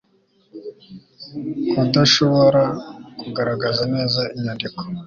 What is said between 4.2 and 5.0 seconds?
inyandiko